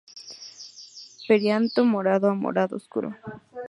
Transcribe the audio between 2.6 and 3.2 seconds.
oscuro.